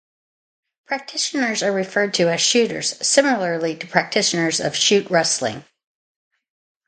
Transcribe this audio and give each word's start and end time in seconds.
Practitioners 0.87 1.61
are 1.61 1.71
referred 1.71 2.15
to 2.15 2.27
as 2.31 2.41
shooters, 2.41 2.97
similarly 3.05 3.75
to 3.75 3.85
practitioners 3.85 4.59
of 4.59 4.75
shoot 4.75 5.07
wrestling. 5.11 5.63